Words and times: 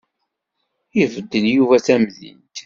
Ibeddel 1.03 1.45
Yuba 1.55 1.77
tamdint. 1.85 2.21